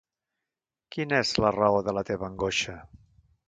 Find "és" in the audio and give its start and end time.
1.25-1.35